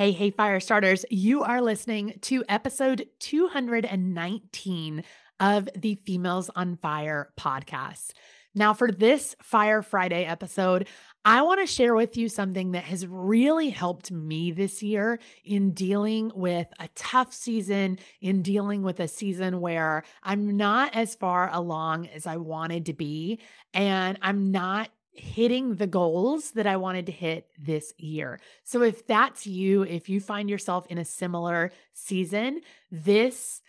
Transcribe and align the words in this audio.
Hey, 0.00 0.12
hey, 0.12 0.30
fire 0.30 0.60
starters, 0.60 1.04
you 1.10 1.42
are 1.42 1.60
listening 1.60 2.14
to 2.22 2.42
episode 2.48 3.06
219 3.18 5.04
of 5.38 5.68
the 5.76 5.96
Females 6.06 6.48
on 6.56 6.78
Fire 6.78 7.34
podcast. 7.38 8.12
Now, 8.54 8.72
for 8.72 8.90
this 8.90 9.36
Fire 9.42 9.82
Friday 9.82 10.24
episode, 10.24 10.88
I 11.22 11.42
want 11.42 11.60
to 11.60 11.66
share 11.66 11.94
with 11.94 12.16
you 12.16 12.30
something 12.30 12.72
that 12.72 12.84
has 12.84 13.06
really 13.06 13.68
helped 13.68 14.10
me 14.10 14.52
this 14.52 14.82
year 14.82 15.20
in 15.44 15.72
dealing 15.72 16.32
with 16.34 16.68
a 16.78 16.88
tough 16.94 17.34
season, 17.34 17.98
in 18.22 18.40
dealing 18.40 18.82
with 18.82 19.00
a 19.00 19.08
season 19.08 19.60
where 19.60 20.04
I'm 20.22 20.56
not 20.56 20.96
as 20.96 21.14
far 21.14 21.50
along 21.52 22.06
as 22.06 22.26
I 22.26 22.38
wanted 22.38 22.86
to 22.86 22.94
be, 22.94 23.38
and 23.74 24.18
I'm 24.22 24.50
not 24.50 24.88
hitting 25.12 25.76
the 25.76 25.86
goals 25.86 26.52
that 26.52 26.66
I 26.66 26.76
wanted 26.76 27.06
to 27.06 27.12
hit 27.12 27.48
this 27.58 27.92
year. 27.98 28.40
So 28.64 28.82
if 28.82 29.06
that's 29.06 29.46
you, 29.46 29.82
if 29.82 30.08
you 30.08 30.20
find 30.20 30.48
yourself 30.48 30.86
in 30.88 30.98
a 30.98 31.04
similar 31.04 31.72
season, 31.92 32.60
this 32.90 33.62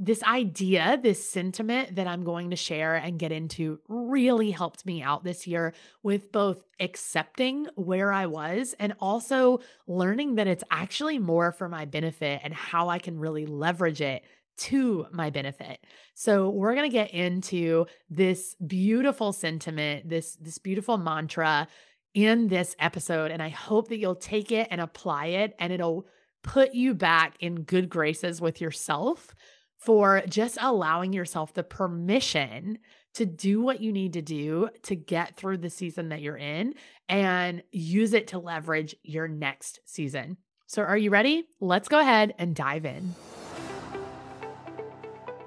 this 0.00 0.22
idea, 0.22 0.98
this 1.02 1.28
sentiment 1.28 1.96
that 1.96 2.06
I'm 2.06 2.22
going 2.22 2.50
to 2.50 2.56
share 2.56 2.94
and 2.94 3.18
get 3.18 3.32
into 3.32 3.80
really 3.88 4.52
helped 4.52 4.86
me 4.86 5.02
out 5.02 5.24
this 5.24 5.44
year 5.44 5.74
with 6.04 6.30
both 6.30 6.62
accepting 6.78 7.66
where 7.74 8.12
I 8.12 8.26
was 8.26 8.76
and 8.78 8.94
also 9.00 9.58
learning 9.88 10.36
that 10.36 10.46
it's 10.46 10.62
actually 10.70 11.18
more 11.18 11.50
for 11.50 11.68
my 11.68 11.84
benefit 11.84 12.40
and 12.44 12.54
how 12.54 12.88
I 12.88 13.00
can 13.00 13.18
really 13.18 13.44
leverage 13.44 14.00
it 14.00 14.22
to 14.58 15.06
my 15.12 15.30
benefit. 15.30 15.84
So 16.14 16.50
we're 16.50 16.74
going 16.74 16.90
to 16.90 16.94
get 16.94 17.12
into 17.12 17.86
this 18.10 18.54
beautiful 18.56 19.32
sentiment, 19.32 20.08
this 20.08 20.36
this 20.36 20.58
beautiful 20.58 20.98
mantra 20.98 21.68
in 22.14 22.48
this 22.48 22.74
episode 22.78 23.30
and 23.30 23.42
I 23.42 23.50
hope 23.50 23.88
that 23.88 23.98
you'll 23.98 24.14
take 24.14 24.50
it 24.50 24.68
and 24.70 24.80
apply 24.80 25.26
it 25.26 25.54
and 25.58 25.72
it'll 25.72 26.06
put 26.42 26.74
you 26.74 26.94
back 26.94 27.34
in 27.40 27.62
good 27.62 27.88
graces 27.88 28.40
with 28.40 28.60
yourself 28.60 29.34
for 29.78 30.22
just 30.28 30.58
allowing 30.60 31.12
yourself 31.12 31.54
the 31.54 31.62
permission 31.62 32.78
to 33.14 33.26
do 33.26 33.60
what 33.60 33.80
you 33.80 33.92
need 33.92 34.12
to 34.14 34.22
do 34.22 34.68
to 34.82 34.96
get 34.96 35.36
through 35.36 35.58
the 35.58 35.70
season 35.70 36.08
that 36.08 36.20
you're 36.20 36.36
in 36.36 36.74
and 37.08 37.62
use 37.72 38.12
it 38.12 38.28
to 38.28 38.38
leverage 38.38 38.94
your 39.02 39.28
next 39.28 39.80
season. 39.84 40.36
So, 40.66 40.82
are 40.82 40.98
you 40.98 41.10
ready? 41.10 41.44
Let's 41.60 41.88
go 41.88 41.98
ahead 41.98 42.34
and 42.38 42.54
dive 42.54 42.84
in. 42.84 43.14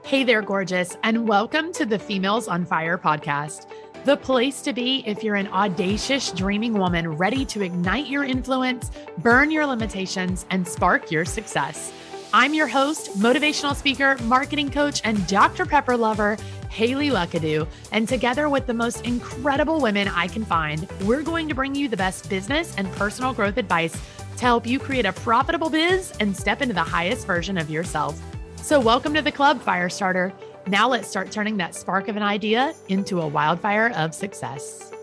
Hey 0.03 0.23
there, 0.25 0.41
gorgeous, 0.41 0.97
and 1.03 1.27
welcome 1.27 1.71
to 1.73 1.85
the 1.85 1.97
Females 1.97 2.49
on 2.49 2.65
Fire 2.65 2.97
podcast, 2.97 3.67
the 4.03 4.17
place 4.17 4.61
to 4.63 4.73
be 4.73 5.03
if 5.05 5.23
you're 5.23 5.35
an 5.35 5.47
audacious, 5.47 6.31
dreaming 6.31 6.73
woman 6.73 7.07
ready 7.07 7.45
to 7.45 7.61
ignite 7.61 8.07
your 8.07 8.25
influence, 8.25 8.91
burn 9.19 9.51
your 9.51 9.65
limitations, 9.65 10.45
and 10.49 10.67
spark 10.67 11.11
your 11.11 11.23
success. 11.23 11.93
I'm 12.33 12.53
your 12.53 12.67
host, 12.67 13.19
motivational 13.19 13.75
speaker, 13.75 14.17
marketing 14.23 14.71
coach, 14.71 15.01
and 15.05 15.25
Dr. 15.27 15.65
Pepper 15.65 15.95
lover, 15.95 16.35
Hayley 16.69 17.09
Luckadoo. 17.09 17.67
And 17.93 18.09
together 18.09 18.49
with 18.49 18.67
the 18.67 18.73
most 18.73 19.05
incredible 19.05 19.79
women 19.79 20.09
I 20.09 20.27
can 20.27 20.43
find, 20.43 20.89
we're 21.03 21.21
going 21.21 21.47
to 21.47 21.55
bring 21.55 21.73
you 21.73 21.87
the 21.87 21.95
best 21.95 22.29
business 22.29 22.75
and 22.75 22.91
personal 22.93 23.33
growth 23.33 23.57
advice 23.57 23.93
to 24.37 24.41
help 24.45 24.65
you 24.65 24.79
create 24.79 25.05
a 25.05 25.13
profitable 25.13 25.69
biz 25.69 26.11
and 26.19 26.35
step 26.35 26.61
into 26.61 26.73
the 26.73 26.83
highest 26.83 27.27
version 27.27 27.57
of 27.57 27.69
yourself. 27.69 28.19
So, 28.61 28.79
welcome 28.79 29.15
to 29.15 29.23
the 29.23 29.31
club, 29.31 29.59
Firestarter. 29.59 30.31
Now, 30.67 30.87
let's 30.87 31.07
start 31.07 31.31
turning 31.31 31.57
that 31.57 31.73
spark 31.73 32.07
of 32.07 32.15
an 32.15 32.21
idea 32.21 32.75
into 32.89 33.19
a 33.19 33.27
wildfire 33.27 33.91
of 33.95 34.13
success. 34.13 34.93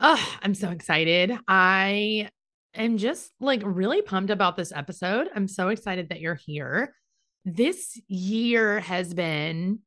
Oh, 0.00 0.36
I'm 0.42 0.52
so 0.52 0.70
excited. 0.70 1.38
I 1.46 2.28
am 2.74 2.98
just 2.98 3.30
like 3.38 3.62
really 3.64 4.02
pumped 4.02 4.32
about 4.32 4.56
this 4.56 4.72
episode. 4.72 5.28
I'm 5.32 5.46
so 5.46 5.68
excited 5.68 6.08
that 6.08 6.20
you're 6.20 6.34
here. 6.34 6.92
This 7.44 8.00
year 8.08 8.80
has 8.80 9.14
been, 9.14 9.78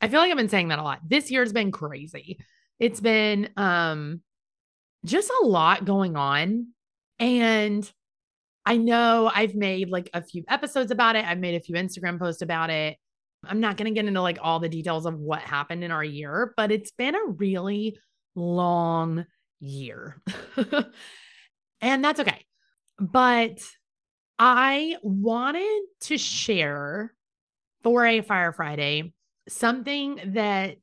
I 0.00 0.06
feel 0.06 0.20
like 0.20 0.30
I've 0.30 0.36
been 0.36 0.48
saying 0.48 0.68
that 0.68 0.78
a 0.78 0.84
lot. 0.84 1.00
This 1.04 1.28
year 1.28 1.42
has 1.42 1.52
been 1.52 1.72
crazy. 1.72 2.38
It's 2.78 3.00
been 3.00 3.48
um 3.56 4.22
just 5.04 5.28
a 5.42 5.44
lot 5.44 5.84
going 5.84 6.14
on. 6.14 6.68
And 7.18 7.92
I 8.64 8.76
know 8.76 9.28
I've 9.34 9.56
made 9.56 9.90
like 9.90 10.08
a 10.14 10.22
few 10.22 10.44
episodes 10.48 10.92
about 10.92 11.16
it. 11.16 11.24
I've 11.24 11.38
made 11.40 11.56
a 11.56 11.60
few 11.60 11.74
Instagram 11.74 12.16
posts 12.16 12.42
about 12.42 12.70
it. 12.70 12.96
I'm 13.44 13.60
not 13.60 13.76
going 13.76 13.92
to 13.92 13.98
get 13.98 14.06
into 14.06 14.20
like 14.20 14.38
all 14.40 14.60
the 14.60 14.68
details 14.68 15.06
of 15.06 15.18
what 15.18 15.40
happened 15.40 15.82
in 15.82 15.90
our 15.90 16.04
year, 16.04 16.52
but 16.56 16.70
it's 16.70 16.90
been 16.90 17.14
a 17.14 17.26
really 17.26 17.98
long 18.34 19.24
year. 19.60 20.20
and 21.80 22.04
that's 22.04 22.20
okay. 22.20 22.44
But 22.98 23.60
I 24.38 24.96
wanted 25.02 25.82
to 26.02 26.18
share 26.18 27.14
for 27.82 28.04
a 28.04 28.20
Fire 28.20 28.52
Friday 28.52 29.12
something 29.48 30.20
that 30.34 30.76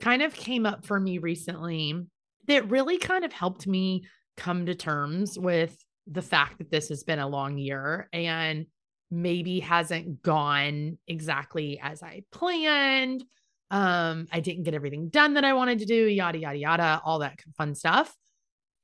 kind 0.00 0.22
of 0.22 0.34
came 0.34 0.66
up 0.66 0.84
for 0.84 0.98
me 1.00 1.18
recently 1.18 2.06
that 2.48 2.70
really 2.70 2.98
kind 2.98 3.24
of 3.24 3.32
helped 3.32 3.66
me 3.66 4.04
come 4.36 4.66
to 4.66 4.74
terms 4.74 5.38
with 5.38 5.76
the 6.06 6.22
fact 6.22 6.58
that 6.58 6.70
this 6.70 6.88
has 6.88 7.04
been 7.04 7.20
a 7.20 7.28
long 7.28 7.56
year 7.58 8.08
and 8.12 8.66
maybe 9.12 9.60
hasn't 9.60 10.22
gone 10.22 10.98
exactly 11.06 11.78
as 11.78 12.02
I 12.02 12.24
planned. 12.32 13.22
Um, 13.70 14.26
I 14.32 14.40
didn't 14.40 14.64
get 14.64 14.74
everything 14.74 15.10
done 15.10 15.34
that 15.34 15.44
I 15.44 15.52
wanted 15.52 15.78
to 15.80 15.84
do, 15.84 16.06
yada, 16.06 16.38
yada, 16.38 16.58
yada, 16.58 17.02
all 17.04 17.18
that 17.18 17.38
fun 17.56 17.74
stuff. 17.74 18.16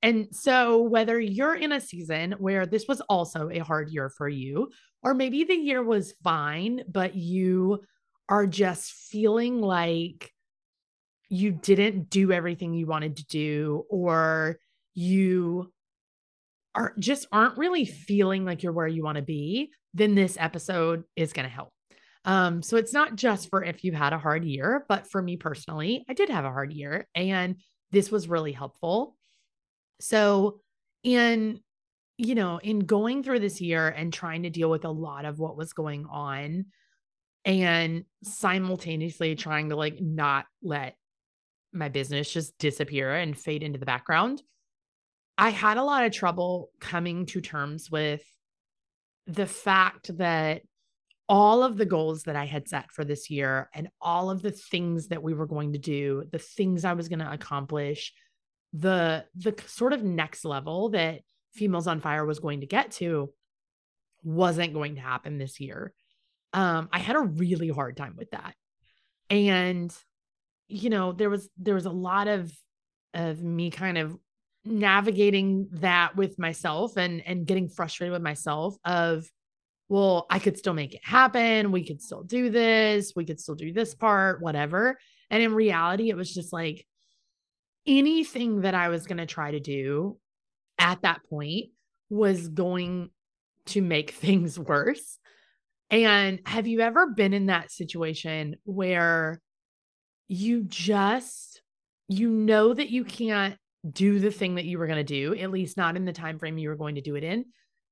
And 0.03 0.29
so, 0.31 0.83
whether 0.83 1.19
you're 1.19 1.57
in 1.57 1.73
a 1.73 1.81
season 1.81 2.33
where 2.39 2.67
this 2.67 2.87
was 2.87 3.01
also 3.03 3.49
a 3.51 3.59
hard 3.59 3.91
year 3.91 4.11
for 4.11 4.29
you, 4.29 4.71
or 5.03 5.15
maybe 5.15 5.45
the 5.45 5.55
year 5.55 5.83
was 5.83 6.15
fine, 6.23 6.83
but 6.89 7.15
you 7.17 7.83
are 8.29 8.47
just 8.47 8.93
feeling 8.93 9.61
like 9.61 10.31
you 11.29 11.51
didn't 11.51 12.11
do 12.11 12.33
everything 12.33 12.75
you 12.75 12.87
wanted 12.87 13.17
to 13.17 13.27
do, 13.27 13.85
or 13.91 14.59
you 14.95 15.73
are 16.79 16.95
just 16.99 17.27
aren't 17.33 17.59
really 17.59 17.85
feeling 17.85 18.45
like 18.45 18.63
you're 18.63 18.73
where 18.73 18.87
you 18.87 19.03
want 19.03 19.17
to 19.17 19.23
be, 19.23 19.71
then 19.95 20.15
this 20.15 20.37
episode 20.39 21.03
is 21.17 21.33
going 21.33 21.49
to 21.49 21.55
help. 21.55 21.71
Um, 22.25 22.63
so 22.63 22.77
it's 22.77 22.93
not 22.93 23.17
just 23.17 23.51
for 23.51 23.65
if 23.65 23.83
you've 23.83 23.95
had 23.95 24.13
a 24.13 24.19
hard 24.19 24.45
year, 24.45 24.85
but 24.89 25.11
for 25.11 25.21
me 25.21 25.37
personally, 25.37 26.05
I 26.09 26.15
did 26.15 26.29
have 26.29 26.45
a 26.45 26.53
hard 26.53 26.73
year 26.73 27.09
and 27.15 27.57
this 27.91 28.11
was 28.11 28.29
really 28.29 28.53
helpful. 28.53 29.17
So, 30.01 30.61
in 31.03 31.61
you 32.17 32.35
know, 32.35 32.59
in 32.59 32.81
going 32.81 33.23
through 33.23 33.39
this 33.41 33.61
year 33.61 33.89
and 33.89 34.13
trying 34.13 34.43
to 34.43 34.51
deal 34.51 34.69
with 34.69 34.85
a 34.85 34.91
lot 34.91 35.25
of 35.25 35.39
what 35.39 35.57
was 35.57 35.73
going 35.73 36.07
on, 36.11 36.67
and 37.45 38.05
simultaneously 38.25 39.35
trying 39.35 39.71
to 39.71 39.77
like 39.77 40.01
not 40.01 40.45
let 40.63 40.97
my 41.73 41.89
business 41.89 42.31
just 42.31 42.57
disappear 42.59 43.15
and 43.15 43.39
fade 43.39 43.63
into 43.63 43.79
the 43.79 43.87
background. 43.87 44.43
I 45.39 45.51
had 45.51 45.77
a 45.77 45.85
lot 45.85 46.05
of 46.05 46.13
trouble 46.13 46.71
coming 46.81 47.25
to 47.27 47.41
terms 47.41 47.89
with 47.91 48.25
the 49.29 49.47
fact 49.47 50.17
that 50.19 50.63
all 51.29 51.63
of 51.63 51.77
the 51.77 51.87
goals 51.87 52.25
that 52.25 52.35
I 52.35 52.47
had 52.47 52.69
set 52.69 52.91
for 52.91 53.05
this 53.05 53.31
year 53.31 53.69
and 53.73 53.89
all 54.01 54.31
of 54.31 54.43
the 54.43 54.51
things 54.51 55.09
that 55.09 55.23
we 55.23 55.35
were 55.35 55.47
going 55.47 55.75
to 55.75 55.79
do, 55.79 56.25
the 56.33 56.39
things 56.39 56.85
I 56.85 56.95
was 56.95 57.09
going 57.09 57.21
to 57.21 57.31
accomplish, 57.31 58.13
the 58.73 59.27
the 59.37 59.55
sort 59.67 59.93
of 59.93 60.03
next 60.03 60.45
level 60.45 60.91
that 60.91 61.21
Females 61.55 61.87
on 61.87 62.01
Fire 62.01 62.27
was 62.27 62.41
going 62.41 62.61
to 62.61 62.67
get 62.67 62.91
to 62.93 63.33
wasn't 64.25 64.75
going 64.75 64.97
to 64.97 65.01
happen 65.01 65.39
this 65.39 65.61
year. 65.61 65.93
Um 66.53 66.89
I 66.93 66.99
had 66.99 67.17
a 67.17 67.21
really 67.21 67.69
hard 67.69 67.97
time 67.97 68.17
with 68.17 68.31
that. 68.33 68.55
And 69.31 69.95
you 70.69 70.91
know, 70.91 71.13
there 71.13 71.31
was 71.31 71.49
there 71.57 71.75
was 71.75 71.87
a 71.87 71.91
lot 71.91 72.29
of 72.29 72.53
of 73.15 73.43
me 73.43 73.71
kind 73.71 73.99
of 73.99 74.19
navigating 74.71 75.69
that 75.73 76.17
with 76.17 76.39
myself 76.39 76.97
and 76.97 77.23
and 77.27 77.47
getting 77.47 77.69
frustrated 77.69 78.13
with 78.13 78.23
myself 78.23 78.77
of 78.85 79.29
well 79.89 80.27
i 80.31 80.39
could 80.39 80.59
still 80.59 80.75
make 80.75 80.95
it 80.95 81.05
happen. 81.05 81.73
We 81.73 81.85
could 81.85 82.03
still 82.03 82.23
do 82.23 82.51
this. 82.51 83.13
We 83.17 83.25
could 83.25 83.41
still 83.41 83.55
do 83.55 83.73
this 83.73 83.95
part 83.95 84.43
whatever. 84.43 84.99
And 85.31 85.43
in 85.43 85.55
reality 85.55 86.11
it 86.11 86.17
was 86.17 86.33
just 86.33 86.53
like 86.53 86.87
anything 87.87 88.63
that 88.63 88.75
i 88.75 88.89
was 88.89 89.07
going 89.07 89.19
to 89.19 89.27
try 89.27 89.51
to 89.51 89.61
do 89.61 90.19
at 90.79 91.03
that 91.03 91.21
point 91.29 91.71
was 92.11 92.49
going 92.49 93.11
to 93.67 93.83
make 93.83 94.11
things 94.25 94.59
worse. 94.59 95.19
And 95.91 96.41
have 96.45 96.67
you 96.67 96.81
ever 96.81 97.07
been 97.07 97.33
in 97.33 97.47
that 97.47 97.71
situation 97.71 98.57
where 98.65 99.41
you 100.29 100.63
just 100.63 101.63
you 102.09 102.31
know 102.31 102.73
that 102.73 102.91
you 102.91 103.05
can't 103.05 103.57
do 103.91 104.19
the 104.19 104.31
thing 104.31 104.57
that 104.57 104.65
you 104.65 104.79
were 104.79 104.87
going 104.87 104.99
to 104.99 105.05
do 105.05 105.35
at 105.35 105.51
least 105.51 105.77
not 105.77 105.97
in 105.97 106.05
the 106.05 106.13
time 106.13 106.39
frame 106.39 106.59
you 106.59 106.69
were 106.69 106.77
going 106.77 106.97
to 106.97 107.01
do 107.01 107.15
it 107.15 107.25
in. 107.25 107.45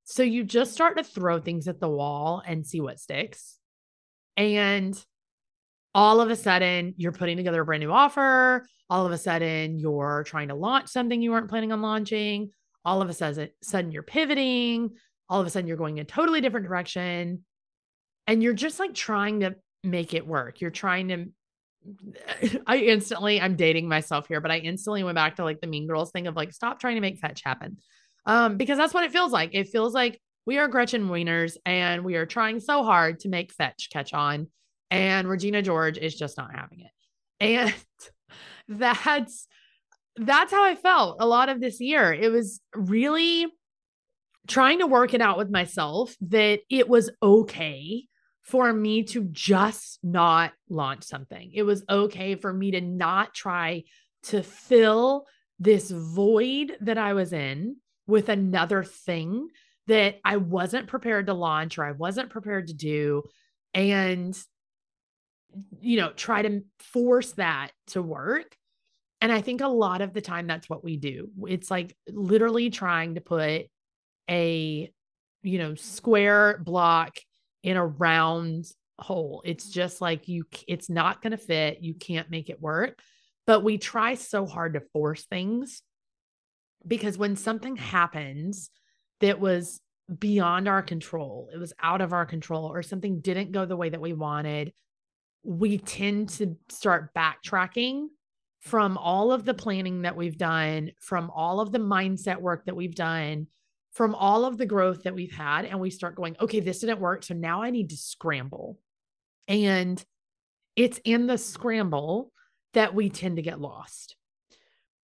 So 0.04 0.22
you 0.22 0.44
just 0.44 0.72
start 0.72 0.96
to 0.96 1.04
throw 1.04 1.40
things 1.40 1.68
at 1.68 1.80
the 1.80 1.88
wall 1.88 2.42
and 2.46 2.66
see 2.66 2.80
what 2.80 3.00
sticks. 3.00 3.58
And 4.36 4.96
all 5.94 6.20
of 6.20 6.30
a 6.30 6.36
sudden 6.36 6.94
you're 6.96 7.12
putting 7.12 7.36
together 7.36 7.62
a 7.62 7.64
brand 7.64 7.82
new 7.82 7.92
offer. 7.92 8.66
All 8.90 9.06
of 9.06 9.12
a 9.12 9.18
sudden 9.18 9.78
you're 9.78 10.24
trying 10.26 10.48
to 10.48 10.54
launch 10.54 10.88
something 10.88 11.22
you 11.22 11.30
weren't 11.32 11.48
planning 11.48 11.72
on 11.72 11.82
launching. 11.82 12.50
All 12.84 13.02
of 13.02 13.10
a 13.10 13.14
sudden, 13.14 13.90
you're 13.90 14.04
pivoting. 14.04 14.90
All 15.28 15.40
of 15.40 15.46
a 15.46 15.50
sudden 15.50 15.66
you're 15.66 15.76
going 15.76 15.98
a 15.98 16.04
totally 16.04 16.40
different 16.40 16.68
direction. 16.68 17.44
And 18.28 18.42
you're 18.44 18.54
just 18.54 18.78
like 18.78 18.94
trying 18.94 19.40
to 19.40 19.56
make 19.82 20.14
it 20.14 20.24
work. 20.24 20.60
You're 20.60 20.70
trying 20.70 21.08
to 21.08 21.26
I 22.66 22.78
instantly, 22.78 23.40
I'm 23.40 23.56
dating 23.56 23.88
myself 23.88 24.28
here, 24.28 24.40
but 24.40 24.50
I 24.50 24.58
instantly 24.58 25.04
went 25.04 25.16
back 25.16 25.36
to 25.36 25.44
like 25.44 25.60
the 25.60 25.66
Mean 25.66 25.86
Girls 25.86 26.10
thing 26.10 26.26
of 26.26 26.36
like, 26.36 26.52
stop 26.52 26.80
trying 26.80 26.96
to 26.96 27.00
make 27.00 27.18
fetch 27.18 27.42
happen. 27.44 27.78
Um, 28.24 28.56
because 28.56 28.76
that's 28.76 28.94
what 28.94 29.04
it 29.04 29.12
feels 29.12 29.32
like. 29.32 29.50
It 29.52 29.68
feels 29.68 29.94
like 29.94 30.20
we 30.46 30.58
are 30.58 30.68
Gretchen 30.68 31.08
Wieners 31.08 31.56
and 31.64 32.04
we 32.04 32.16
are 32.16 32.26
trying 32.26 32.60
so 32.60 32.84
hard 32.84 33.20
to 33.20 33.28
make 33.28 33.52
fetch 33.52 33.88
catch 33.92 34.12
on, 34.12 34.48
and 34.90 35.28
Regina 35.28 35.62
George 35.62 35.98
is 35.98 36.14
just 36.14 36.36
not 36.36 36.54
having 36.54 36.80
it. 36.80 36.90
And 37.40 37.74
that's 38.80 39.48
that's 40.16 40.52
how 40.52 40.64
I 40.64 40.74
felt 40.76 41.18
a 41.20 41.26
lot 41.26 41.48
of 41.48 41.60
this 41.60 41.80
year. 41.80 42.12
It 42.12 42.32
was 42.32 42.60
really 42.74 43.46
trying 44.46 44.78
to 44.78 44.86
work 44.86 45.12
it 45.12 45.20
out 45.20 45.36
with 45.36 45.50
myself 45.50 46.14
that 46.22 46.60
it 46.70 46.88
was 46.88 47.10
okay 47.22 48.04
for 48.46 48.72
me 48.72 49.02
to 49.02 49.24
just 49.24 49.98
not 50.04 50.52
launch 50.68 51.02
something. 51.02 51.50
It 51.52 51.64
was 51.64 51.84
okay 51.88 52.36
for 52.36 52.52
me 52.52 52.70
to 52.72 52.80
not 52.80 53.34
try 53.34 53.82
to 54.24 54.42
fill 54.42 55.26
this 55.58 55.90
void 55.90 56.76
that 56.80 56.96
I 56.96 57.14
was 57.14 57.32
in 57.32 57.76
with 58.06 58.28
another 58.28 58.84
thing 58.84 59.48
that 59.88 60.20
I 60.24 60.36
wasn't 60.36 60.86
prepared 60.86 61.26
to 61.26 61.34
launch 61.34 61.76
or 61.76 61.84
I 61.84 61.92
wasn't 61.92 62.30
prepared 62.30 62.68
to 62.68 62.74
do. 62.74 63.24
And, 63.74 64.38
you 65.80 65.98
know, 65.98 66.12
try 66.12 66.42
to 66.42 66.62
force 66.78 67.32
that 67.32 67.72
to 67.88 68.02
work. 68.02 68.56
And 69.20 69.32
I 69.32 69.40
think 69.40 69.60
a 69.60 69.68
lot 69.68 70.02
of 70.02 70.12
the 70.12 70.20
time 70.20 70.46
that's 70.46 70.68
what 70.68 70.84
we 70.84 70.96
do. 70.96 71.30
It's 71.48 71.70
like 71.70 71.96
literally 72.08 72.70
trying 72.70 73.16
to 73.16 73.20
put 73.20 73.62
a, 74.30 74.92
you 75.42 75.58
know, 75.58 75.74
square 75.74 76.60
block 76.64 77.16
in 77.66 77.76
a 77.76 77.84
round 77.84 78.64
hole. 78.98 79.42
It's 79.44 79.68
just 79.68 80.00
like 80.00 80.28
you, 80.28 80.44
it's 80.68 80.88
not 80.88 81.20
going 81.20 81.32
to 81.32 81.36
fit. 81.36 81.82
You 81.82 81.94
can't 81.94 82.30
make 82.30 82.48
it 82.48 82.62
work. 82.62 83.00
But 83.44 83.64
we 83.64 83.76
try 83.76 84.14
so 84.14 84.46
hard 84.46 84.74
to 84.74 84.80
force 84.92 85.24
things 85.24 85.82
because 86.86 87.18
when 87.18 87.34
something 87.34 87.74
happens 87.74 88.70
that 89.20 89.40
was 89.40 89.80
beyond 90.16 90.68
our 90.68 90.82
control, 90.82 91.50
it 91.52 91.58
was 91.58 91.72
out 91.82 92.00
of 92.00 92.12
our 92.12 92.24
control, 92.24 92.66
or 92.66 92.84
something 92.84 93.20
didn't 93.20 93.50
go 93.50 93.66
the 93.66 93.76
way 93.76 93.88
that 93.88 94.00
we 94.00 94.12
wanted, 94.12 94.72
we 95.42 95.78
tend 95.78 96.28
to 96.28 96.56
start 96.68 97.12
backtracking 97.14 98.06
from 98.60 98.96
all 98.96 99.32
of 99.32 99.44
the 99.44 99.54
planning 99.54 100.02
that 100.02 100.16
we've 100.16 100.38
done, 100.38 100.92
from 101.00 101.30
all 101.34 101.58
of 101.58 101.72
the 101.72 101.78
mindset 101.78 102.40
work 102.40 102.64
that 102.66 102.76
we've 102.76 102.94
done, 102.94 103.48
from 103.96 104.14
all 104.14 104.44
of 104.44 104.58
the 104.58 104.66
growth 104.66 105.04
that 105.04 105.14
we've 105.14 105.34
had 105.34 105.64
and 105.64 105.80
we 105.80 105.88
start 105.88 106.14
going, 106.14 106.36
okay, 106.38 106.60
this 106.60 106.80
didn't 106.80 107.00
work. 107.00 107.22
So 107.22 107.32
now 107.32 107.62
I 107.62 107.70
need 107.70 107.88
to 107.90 107.96
scramble. 107.96 108.78
And 109.48 110.04
it's 110.76 111.00
in 111.02 111.26
the 111.26 111.38
scramble 111.38 112.30
that 112.74 112.94
we 112.94 113.08
tend 113.08 113.36
to 113.36 113.42
get 113.42 113.58
lost. 113.58 114.14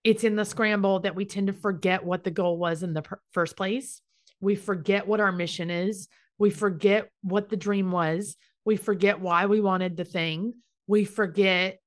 It's 0.05 0.25
in 0.25 0.37
the 0.37 0.45
scramble 0.45 1.01
that 1.01 1.15
we 1.15 1.25
tend 1.25 1.47
to 1.47 1.55
forget 1.55 2.05
what 2.05 2.23
the 2.23 2.31
goal 2.31 2.59
was 2.59 2.83
in 2.83 2.93
the 2.93 3.03
first 3.33 3.57
place. 3.57 4.03
We 4.43 4.57
forget 4.57 5.07
what 5.07 5.21
our 5.21 5.33
mission 5.33 5.71
is. 5.71 6.09
We 6.39 6.51
forget 6.51 7.09
what 7.23 7.49
the 7.49 7.57
dream 7.57 7.93
was. 7.93 8.37
We 8.67 8.77
forget 8.77 9.21
why 9.21 9.47
we 9.47 9.63
wanted 9.63 9.97
the 9.97 10.05
thing. 10.05 10.53
We 10.87 11.07
forget 11.07 11.79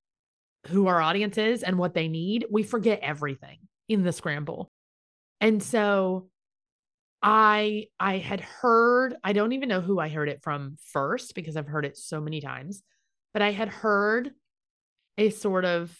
who 0.69 0.87
our 0.87 0.99
audience 0.99 1.37
is 1.37 1.61
and 1.61 1.77
what 1.77 1.93
they 1.93 2.07
need. 2.07 2.47
We 2.49 2.63
forget 2.63 3.01
everything 3.03 3.59
in 3.87 4.01
the 4.01 4.11
scramble. 4.11 4.71
And 5.39 5.61
so 5.61 6.29
I 7.21 7.87
I 7.99 8.17
had 8.17 8.41
heard, 8.41 9.15
I 9.23 9.33
don't 9.33 9.53
even 9.53 9.69
know 9.69 9.81
who 9.81 9.99
I 9.99 10.09
heard 10.09 10.29
it 10.29 10.43
from 10.43 10.77
first 10.91 11.35
because 11.35 11.55
I've 11.57 11.67
heard 11.67 11.85
it 11.85 11.97
so 11.97 12.21
many 12.21 12.41
times, 12.41 12.83
but 13.33 13.41
I 13.41 13.51
had 13.51 13.69
heard 13.69 14.31
a 15.17 15.29
sort 15.29 15.65
of 15.65 15.97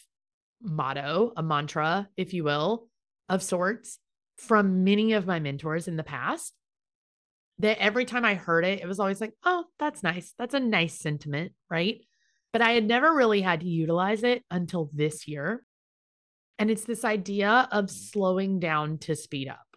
motto, 0.62 1.34
a 1.36 1.44
mantra, 1.44 2.10
if 2.18 2.34
you 2.34 2.44
will, 2.44 2.88
of 3.30 3.42
sorts 3.42 4.00
from 4.38 4.84
many 4.84 5.14
of 5.14 5.26
my 5.26 5.40
mentors 5.40 5.88
in 5.88 5.96
the 5.96 6.04
past. 6.04 6.54
That 7.60 7.80
every 7.80 8.04
time 8.04 8.26
I 8.26 8.36
heard 8.36 8.66
it, 8.66 8.82
it 8.82 8.88
was 8.88 9.00
always 9.00 9.22
like, 9.22 9.34
oh, 9.46 9.64
that's 9.80 10.04
nice. 10.04 10.34
That's 10.38 10.54
a 10.54 10.60
nice 10.60 11.00
sentiment, 11.00 11.54
right? 11.70 12.02
But 12.52 12.62
I 12.62 12.72
had 12.72 12.86
never 12.86 13.14
really 13.16 13.42
had 13.42 13.62
to 13.62 13.68
utilize 13.68 14.24
it 14.24 14.44
until 14.52 14.90
this 14.94 15.28
year. 15.28 15.64
And 16.60 16.70
it's 16.70 16.84
this 16.84 17.06
idea 17.06 17.70
of 17.72 17.90
slowing 17.90 18.60
down 18.60 18.98
to 19.00 19.16
speed 19.16 19.48
up. 19.48 19.75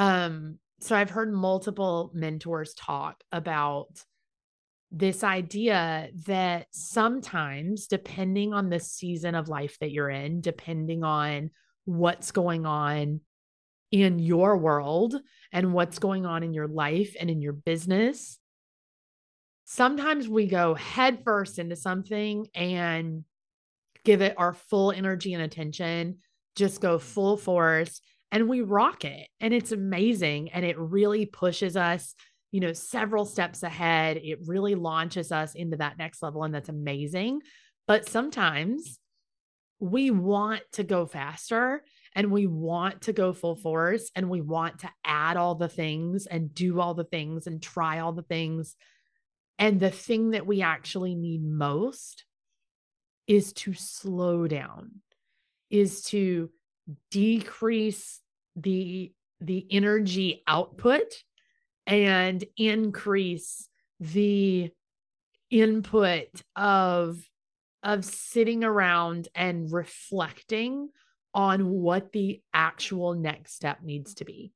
Um, 0.00 0.58
so 0.80 0.96
I've 0.96 1.10
heard 1.10 1.30
multiple 1.30 2.10
mentors 2.14 2.72
talk 2.72 3.22
about 3.32 4.02
this 4.90 5.22
idea 5.22 6.08
that 6.24 6.68
sometimes, 6.70 7.86
depending 7.86 8.54
on 8.54 8.70
the 8.70 8.80
season 8.80 9.34
of 9.34 9.50
life 9.50 9.78
that 9.80 9.90
you're 9.90 10.08
in, 10.08 10.40
depending 10.40 11.04
on 11.04 11.50
what's 11.84 12.30
going 12.30 12.64
on 12.64 13.20
in 13.90 14.18
your 14.18 14.56
world 14.56 15.16
and 15.52 15.74
what's 15.74 15.98
going 15.98 16.24
on 16.24 16.42
in 16.44 16.54
your 16.54 16.66
life 16.66 17.14
and 17.20 17.28
in 17.28 17.42
your 17.42 17.52
business, 17.52 18.38
sometimes 19.66 20.26
we 20.26 20.46
go 20.46 20.72
headfirst 20.72 21.58
into 21.58 21.76
something 21.76 22.46
and 22.54 23.24
give 24.06 24.22
it 24.22 24.32
our 24.38 24.54
full 24.54 24.92
energy 24.92 25.34
and 25.34 25.42
attention, 25.42 26.20
just 26.56 26.80
go 26.80 26.98
full 26.98 27.36
force 27.36 28.00
and 28.32 28.48
we 28.48 28.60
rock 28.60 29.04
it 29.04 29.28
and 29.40 29.52
it's 29.52 29.72
amazing 29.72 30.50
and 30.50 30.64
it 30.64 30.78
really 30.78 31.26
pushes 31.26 31.76
us 31.76 32.14
you 32.52 32.60
know 32.60 32.72
several 32.72 33.24
steps 33.24 33.62
ahead. 33.62 34.18
It 34.22 34.40
really 34.46 34.74
launches 34.74 35.32
us 35.32 35.54
into 35.54 35.76
that 35.78 35.98
next 35.98 36.22
level 36.22 36.44
and 36.44 36.54
that's 36.54 36.68
amazing. 36.68 37.40
But 37.86 38.08
sometimes 38.08 38.98
we 39.78 40.10
want 40.10 40.62
to 40.72 40.84
go 40.84 41.06
faster 41.06 41.82
and 42.14 42.30
we 42.30 42.46
want 42.46 43.02
to 43.02 43.12
go 43.12 43.32
full 43.32 43.56
force 43.56 44.10
and 44.14 44.28
we 44.28 44.40
want 44.40 44.80
to 44.80 44.90
add 45.04 45.36
all 45.36 45.54
the 45.54 45.68
things 45.68 46.26
and 46.26 46.54
do 46.54 46.80
all 46.80 46.94
the 46.94 47.04
things 47.04 47.46
and 47.46 47.62
try 47.62 48.00
all 48.00 48.12
the 48.12 48.22
things. 48.22 48.76
And 49.58 49.78
the 49.78 49.90
thing 49.90 50.30
that 50.30 50.46
we 50.46 50.62
actually 50.62 51.14
need 51.14 51.42
most 51.42 52.24
is 53.26 53.52
to 53.52 53.72
slow 53.74 54.48
down 54.48 54.90
is 55.70 56.02
to 56.02 56.50
decrease 57.10 58.20
the 58.56 59.12
the 59.40 59.66
energy 59.70 60.42
output 60.46 61.14
and 61.86 62.44
increase 62.56 63.68
the 63.98 64.70
input 65.50 66.28
of 66.56 67.18
of 67.82 68.04
sitting 68.04 68.62
around 68.62 69.28
and 69.34 69.72
reflecting 69.72 70.88
on 71.32 71.70
what 71.70 72.12
the 72.12 72.42
actual 72.52 73.14
next 73.14 73.54
step 73.54 73.78
needs 73.82 74.14
to 74.14 74.24
be. 74.24 74.52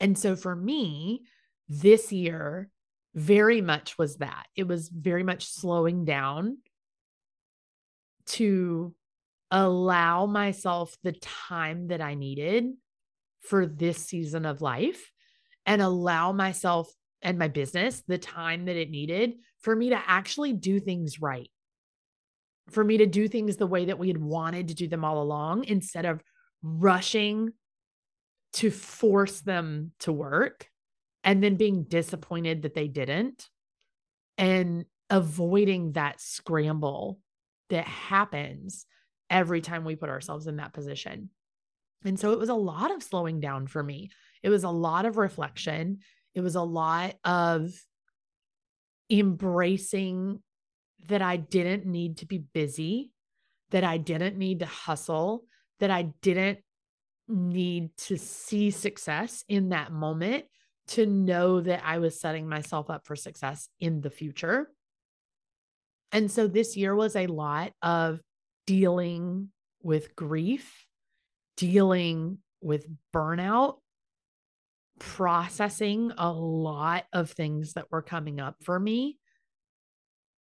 And 0.00 0.18
so 0.18 0.36
for 0.36 0.54
me, 0.54 1.22
this 1.68 2.12
year 2.12 2.68
very 3.14 3.60
much 3.60 3.96
was 3.98 4.16
that. 4.16 4.46
It 4.56 4.66
was 4.66 4.88
very 4.88 5.22
much 5.22 5.46
slowing 5.46 6.04
down 6.04 6.58
to 8.26 8.94
allow 9.52 10.24
myself 10.24 10.96
the 11.04 11.12
time 11.12 11.88
that 11.88 12.00
I 12.00 12.14
needed 12.14 12.72
for 13.42 13.66
this 13.66 13.98
season 13.98 14.46
of 14.46 14.62
life 14.62 15.12
and 15.66 15.82
allow 15.82 16.32
myself 16.32 16.90
and 17.20 17.38
my 17.38 17.48
business 17.48 18.02
the 18.08 18.18
time 18.18 18.64
that 18.64 18.76
it 18.76 18.90
needed 18.90 19.34
for 19.60 19.76
me 19.76 19.90
to 19.90 20.02
actually 20.06 20.54
do 20.54 20.80
things 20.80 21.20
right. 21.20 21.50
For 22.70 22.82
me 22.82 22.96
to 22.98 23.06
do 23.06 23.28
things 23.28 23.56
the 23.56 23.66
way 23.66 23.84
that 23.84 23.98
we 23.98 24.08
had 24.08 24.18
wanted 24.18 24.68
to 24.68 24.74
do 24.74 24.88
them 24.88 25.04
all 25.04 25.20
along 25.20 25.64
instead 25.64 26.06
of 26.06 26.22
rushing 26.62 27.52
to 28.54 28.70
force 28.70 29.40
them 29.40 29.92
to 30.00 30.12
work 30.12 30.66
and 31.24 31.42
then 31.42 31.56
being 31.56 31.84
disappointed 31.84 32.62
that 32.62 32.74
they 32.74 32.88
didn't 32.88 33.48
and 34.38 34.86
avoiding 35.10 35.92
that 35.92 36.20
scramble 36.20 37.18
that 37.68 37.86
happens 37.86 38.86
every 39.32 39.62
time 39.62 39.84
we 39.84 39.96
put 39.96 40.10
ourselves 40.10 40.46
in 40.46 40.56
that 40.56 40.74
position. 40.74 41.30
And 42.04 42.20
so 42.20 42.32
it 42.32 42.38
was 42.38 42.50
a 42.50 42.54
lot 42.54 42.94
of 42.94 43.02
slowing 43.02 43.40
down 43.40 43.66
for 43.66 43.82
me. 43.82 44.10
It 44.42 44.50
was 44.50 44.62
a 44.62 44.70
lot 44.70 45.06
of 45.06 45.16
reflection. 45.16 46.00
It 46.34 46.42
was 46.42 46.54
a 46.54 46.62
lot 46.62 47.14
of 47.24 47.72
embracing 49.10 50.40
that 51.08 51.22
I 51.22 51.36
didn't 51.36 51.86
need 51.86 52.18
to 52.18 52.26
be 52.26 52.38
busy, 52.38 53.10
that 53.70 53.84
I 53.84 53.96
didn't 53.96 54.36
need 54.36 54.60
to 54.60 54.66
hustle, 54.66 55.44
that 55.80 55.90
I 55.90 56.12
didn't 56.22 56.58
need 57.26 57.96
to 57.96 58.18
see 58.18 58.70
success 58.70 59.44
in 59.48 59.70
that 59.70 59.92
moment 59.92 60.44
to 60.88 61.06
know 61.06 61.60
that 61.60 61.82
I 61.84 61.98
was 61.98 62.20
setting 62.20 62.48
myself 62.48 62.90
up 62.90 63.06
for 63.06 63.16
success 63.16 63.68
in 63.80 64.00
the 64.00 64.10
future. 64.10 64.68
And 66.10 66.30
so 66.30 66.46
this 66.46 66.76
year 66.76 66.94
was 66.94 67.16
a 67.16 67.26
lot 67.26 67.72
of 67.80 68.20
dealing 68.66 69.48
with 69.82 70.14
grief, 70.14 70.86
dealing 71.56 72.38
with 72.60 72.86
burnout, 73.14 73.78
processing 74.98 76.12
a 76.16 76.30
lot 76.32 77.04
of 77.12 77.30
things 77.30 77.74
that 77.74 77.90
were 77.90 78.02
coming 78.02 78.40
up 78.40 78.56
for 78.62 78.78
me, 78.78 79.18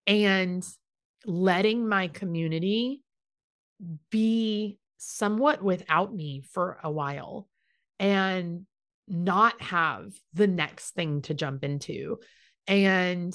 and 0.07 0.67
letting 1.25 1.89
my 1.89 2.09
community 2.09 3.03
be 4.11 4.79
somewhat 4.97 5.63
without 5.63 6.15
me 6.15 6.43
for 6.53 6.79
a 6.83 6.91
while 6.91 7.49
and 7.99 8.67
not 9.07 9.61
have 9.63 10.13
the 10.35 10.47
next 10.47 10.91
thing 10.91 11.23
to 11.23 11.35
jump 11.35 11.65
into 11.65 12.19
and 12.67 13.35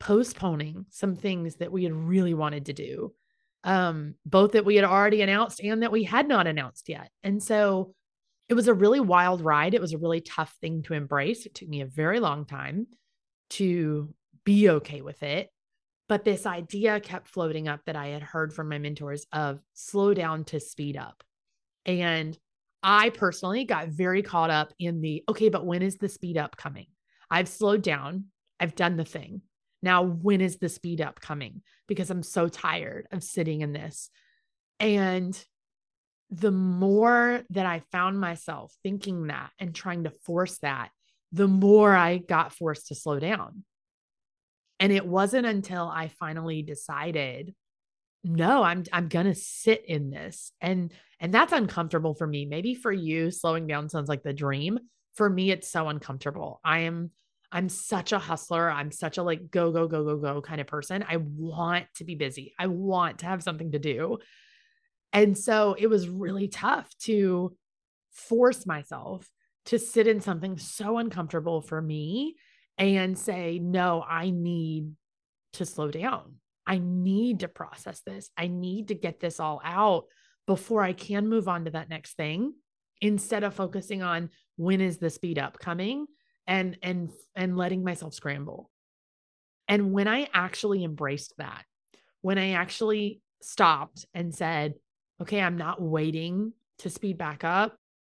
postponing 0.00 0.86
some 0.90 1.14
things 1.14 1.56
that 1.56 1.70
we 1.70 1.84
had 1.84 1.92
really 1.92 2.34
wanted 2.34 2.66
to 2.66 2.72
do 2.72 3.12
um 3.64 4.14
both 4.26 4.52
that 4.52 4.64
we 4.64 4.76
had 4.76 4.84
already 4.84 5.22
announced 5.22 5.60
and 5.60 5.82
that 5.82 5.92
we 5.92 6.04
had 6.04 6.26
not 6.26 6.46
announced 6.46 6.88
yet 6.88 7.10
and 7.22 7.42
so 7.42 7.94
it 8.48 8.54
was 8.54 8.68
a 8.68 8.74
really 8.74 9.00
wild 9.00 9.40
ride 9.40 9.74
it 9.74 9.80
was 9.80 9.92
a 9.92 9.98
really 9.98 10.20
tough 10.20 10.54
thing 10.60 10.82
to 10.82 10.94
embrace 10.94 11.46
it 11.46 11.54
took 11.54 11.68
me 11.68 11.80
a 11.80 11.86
very 11.86 12.20
long 12.20 12.44
time 12.44 12.86
to 13.50 14.12
be 14.44 14.68
okay 14.68 15.00
with 15.00 15.22
it 15.22 15.48
but 16.08 16.24
this 16.24 16.44
idea 16.46 16.98
kept 17.00 17.28
floating 17.28 17.68
up 17.68 17.80
that 17.86 17.96
i 17.96 18.08
had 18.08 18.22
heard 18.22 18.52
from 18.52 18.68
my 18.68 18.78
mentors 18.78 19.26
of 19.32 19.60
slow 19.74 20.12
down 20.12 20.44
to 20.44 20.58
speed 20.58 20.96
up 20.96 21.22
and 21.86 22.36
I 22.82 23.10
personally 23.10 23.64
got 23.64 23.88
very 23.88 24.22
caught 24.22 24.50
up 24.50 24.72
in 24.78 25.00
the 25.00 25.22
okay, 25.28 25.48
but 25.48 25.64
when 25.64 25.82
is 25.82 25.96
the 25.96 26.08
speed 26.08 26.36
up 26.36 26.56
coming? 26.56 26.86
I've 27.30 27.48
slowed 27.48 27.82
down, 27.82 28.26
I've 28.58 28.74
done 28.74 28.96
the 28.96 29.04
thing. 29.04 29.42
Now, 29.82 30.02
when 30.02 30.40
is 30.40 30.58
the 30.58 30.68
speed 30.68 31.00
up 31.00 31.20
coming? 31.20 31.62
Because 31.92 32.10
I'm 32.10 32.22
so 32.22 32.48
tired 32.48 33.06
of 33.12 33.22
sitting 33.22 33.60
in 33.60 33.72
this. 33.72 34.10
And 34.80 35.38
the 36.30 36.50
more 36.50 37.42
that 37.50 37.66
I 37.66 37.82
found 37.92 38.18
myself 38.18 38.74
thinking 38.82 39.26
that 39.26 39.50
and 39.58 39.74
trying 39.74 40.04
to 40.04 40.10
force 40.10 40.58
that, 40.58 40.90
the 41.30 41.48
more 41.48 41.94
I 41.94 42.18
got 42.18 42.52
forced 42.52 42.88
to 42.88 42.94
slow 42.94 43.18
down. 43.18 43.64
And 44.80 44.92
it 44.92 45.06
wasn't 45.06 45.46
until 45.46 45.88
I 45.88 46.08
finally 46.08 46.62
decided 46.62 47.54
no 48.24 48.62
i'm 48.62 48.84
i'm 48.92 49.08
going 49.08 49.26
to 49.26 49.34
sit 49.34 49.84
in 49.86 50.10
this 50.10 50.52
and 50.60 50.92
and 51.18 51.34
that's 51.34 51.52
uncomfortable 51.52 52.14
for 52.14 52.26
me 52.26 52.46
maybe 52.46 52.74
for 52.74 52.92
you 52.92 53.30
slowing 53.30 53.66
down 53.66 53.88
sounds 53.88 54.08
like 54.08 54.22
the 54.22 54.32
dream 54.32 54.78
for 55.14 55.28
me 55.28 55.50
it's 55.50 55.68
so 55.68 55.88
uncomfortable 55.88 56.60
i 56.64 56.80
am 56.80 57.10
i'm 57.52 57.68
such 57.68 58.12
a 58.12 58.18
hustler. 58.18 58.70
I'm 58.70 58.90
such 58.90 59.18
a 59.18 59.22
like 59.22 59.50
go 59.50 59.70
go 59.70 59.86
go 59.86 60.04
go 60.04 60.16
go 60.16 60.42
kind 60.42 60.60
of 60.60 60.66
person. 60.66 61.04
I 61.08 61.18
want 61.18 61.86
to 61.96 62.04
be 62.04 62.14
busy. 62.14 62.54
I 62.58 62.66
want 62.66 63.18
to 63.18 63.26
have 63.26 63.42
something 63.42 63.72
to 63.72 63.78
do. 63.78 64.18
And 65.12 65.36
so 65.36 65.76
it 65.78 65.88
was 65.88 66.08
really 66.08 66.48
tough 66.48 66.88
to 67.00 67.54
force 68.12 68.66
myself 68.66 69.28
to 69.66 69.78
sit 69.78 70.06
in 70.06 70.20
something 70.20 70.58
so 70.58 70.98
uncomfortable 70.98 71.60
for 71.60 71.80
me 71.80 72.34
and 72.78 73.16
say 73.16 73.58
no 73.58 74.02
i 74.06 74.30
need 74.30 74.92
to 75.52 75.66
slow 75.66 75.90
down. 75.90 76.36
I 76.66 76.78
need 76.78 77.40
to 77.40 77.48
process 77.48 78.00
this. 78.06 78.30
I 78.36 78.46
need 78.46 78.88
to 78.88 78.94
get 78.94 79.20
this 79.20 79.40
all 79.40 79.60
out 79.64 80.04
before 80.46 80.82
I 80.82 80.92
can 80.92 81.28
move 81.28 81.48
on 81.48 81.64
to 81.64 81.72
that 81.72 81.88
next 81.88 82.16
thing 82.16 82.54
instead 83.00 83.44
of 83.44 83.54
focusing 83.54 84.02
on 84.02 84.30
when 84.56 84.80
is 84.80 84.98
the 84.98 85.10
speed 85.10 85.38
up 85.38 85.58
coming 85.58 86.06
and 86.46 86.76
and 86.82 87.10
and 87.34 87.56
letting 87.56 87.84
myself 87.84 88.14
scramble. 88.14 88.70
And 89.68 89.92
when 89.92 90.08
I 90.08 90.28
actually 90.32 90.84
embraced 90.84 91.34
that, 91.38 91.64
when 92.20 92.38
I 92.38 92.52
actually 92.52 93.20
stopped 93.40 94.06
and 94.14 94.34
said, 94.34 94.74
okay, 95.20 95.40
I'm 95.40 95.56
not 95.56 95.80
waiting 95.80 96.52
to 96.78 96.90
speed 96.90 97.18
back 97.18 97.44
up. 97.44 97.76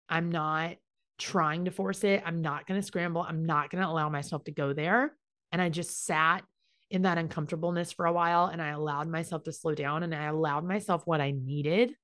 I'm 0.08 0.30
not 0.30 0.76
trying 1.18 1.64
to 1.64 1.70
force 1.70 2.04
it. 2.04 2.22
I'm 2.24 2.42
not 2.42 2.66
going 2.66 2.80
to 2.80 2.86
scramble. 2.86 3.22
I'm 3.22 3.44
not 3.44 3.70
going 3.70 3.82
to 3.82 3.88
allow 3.88 4.08
myself 4.08 4.44
to 4.44 4.52
go 4.52 4.72
there. 4.72 5.14
And 5.50 5.60
I 5.60 5.68
just 5.68 6.04
sat 6.04 6.44
in 6.90 7.02
that 7.02 7.18
uncomfortableness 7.18 7.92
for 7.92 8.06
a 8.06 8.12
while 8.12 8.46
and 8.46 8.60
I 8.60 8.68
allowed 8.68 9.08
myself 9.08 9.44
to 9.44 9.52
slow 9.52 9.74
down 9.74 10.02
and 10.02 10.14
I 10.14 10.24
allowed 10.24 10.64
myself 10.64 11.02
what 11.06 11.20
I 11.20 11.30
needed, 11.30 11.94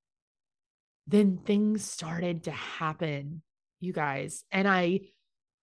then 1.07 1.39
things 1.45 1.85
started 1.85 2.45
to 2.45 2.51
happen, 2.51 3.43
you 3.81 3.93
guys. 3.93 4.45
And 4.51 4.67
I 4.67 5.01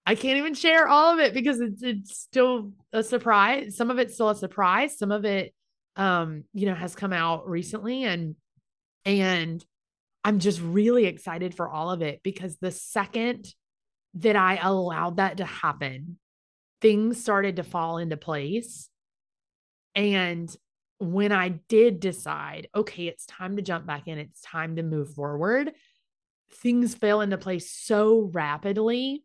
I 0.05 0.15
can't 0.15 0.37
even 0.37 0.53
share 0.53 0.87
all 0.87 1.13
of 1.13 1.19
it 1.19 1.33
because 1.33 1.59
it's 1.59 1.81
it's 1.81 2.17
still 2.17 2.71
a 2.93 3.03
surprise. 3.03 3.75
Some 3.75 3.89
of 3.89 3.97
it's 3.97 4.13
still 4.13 4.29
a 4.29 4.35
surprise. 4.35 4.97
Some 4.97 5.11
of 5.11 5.25
it 5.25 5.53
um, 5.95 6.43
you 6.53 6.65
know, 6.65 6.75
has 6.75 6.95
come 6.95 7.13
out 7.13 7.47
recently 7.47 8.03
and 8.03 8.35
and 9.05 9.63
I'm 10.23 10.39
just 10.39 10.59
really 10.59 11.05
excited 11.05 11.53
for 11.53 11.69
all 11.69 11.91
of 11.91 12.01
it 12.01 12.21
because 12.23 12.57
the 12.57 12.71
second 12.71 13.45
that 14.15 14.35
I 14.35 14.55
allowed 14.57 15.17
that 15.17 15.37
to 15.37 15.45
happen, 15.45 16.17
things 16.81 17.21
started 17.21 17.57
to 17.57 17.63
fall 17.63 17.97
into 17.97 18.17
place 18.17 18.89
and 19.93 20.53
when 20.97 21.31
I 21.31 21.49
did 21.49 21.99
decide, 21.99 22.69
okay, 22.73 23.07
it's 23.07 23.25
time 23.25 23.57
to 23.57 23.61
jump 23.61 23.85
back 23.85 24.07
in, 24.07 24.17
it's 24.17 24.41
time 24.41 24.77
to 24.77 24.83
move 24.83 25.13
forward, 25.13 25.71
things 26.51 26.95
fell 26.95 27.21
into 27.21 27.37
place 27.37 27.71
so 27.71 28.29
rapidly 28.33 29.23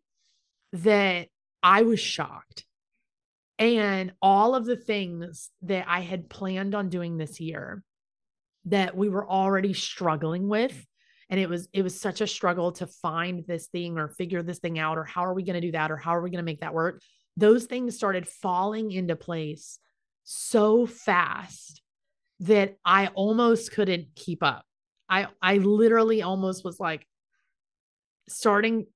that 0.72 1.28
I 1.62 1.82
was 1.82 2.00
shocked. 2.00 2.64
And 3.58 4.12
all 4.22 4.54
of 4.54 4.64
the 4.64 4.76
things 4.76 5.50
that 5.62 5.84
I 5.86 6.00
had 6.00 6.30
planned 6.30 6.74
on 6.74 6.88
doing 6.88 7.18
this 7.18 7.40
year 7.40 7.82
that 8.66 8.96
we 8.96 9.08
were 9.08 9.28
already 9.28 9.74
struggling 9.74 10.48
with 10.48 10.86
and 11.30 11.38
it 11.38 11.48
was 11.48 11.68
it 11.72 11.82
was 11.82 11.98
such 11.98 12.20
a 12.20 12.26
struggle 12.26 12.72
to 12.72 12.86
find 12.86 13.44
this 13.46 13.68
thing 13.68 13.96
or 13.96 14.08
figure 14.08 14.42
this 14.42 14.58
thing 14.58 14.78
out 14.78 14.98
or 14.98 15.04
how 15.04 15.24
are 15.24 15.32
we 15.32 15.42
going 15.42 15.54
to 15.54 15.66
do 15.66 15.72
that 15.72 15.90
or 15.90 15.96
how 15.96 16.14
are 16.14 16.20
we 16.20 16.30
going 16.30 16.42
to 16.42 16.44
make 16.44 16.60
that 16.60 16.74
work 16.74 17.00
those 17.38 17.64
things 17.64 17.96
started 17.96 18.28
falling 18.28 18.92
into 18.92 19.16
place 19.16 19.78
so 20.24 20.86
fast 20.86 21.80
that 22.40 22.76
I 22.84 23.08
almost 23.08 23.72
couldn't 23.72 24.14
keep 24.14 24.42
up. 24.42 24.64
I 25.08 25.28
I 25.42 25.58
literally 25.58 26.22
almost 26.22 26.64
was 26.64 26.80
like 26.80 27.06
starting 28.28 28.86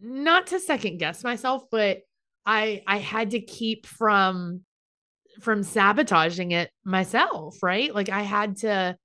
not 0.00 0.48
to 0.48 0.60
second 0.60 0.98
guess 0.98 1.24
myself, 1.24 1.64
but 1.70 2.00
I 2.44 2.82
I 2.86 2.98
had 2.98 3.30
to 3.30 3.40
keep 3.40 3.86
from 3.86 4.62
from 5.40 5.62
sabotaging 5.62 6.52
it 6.52 6.70
myself, 6.84 7.62
right? 7.62 7.94
Like 7.94 8.08
I 8.08 8.22
had 8.22 8.56
to 8.58 8.96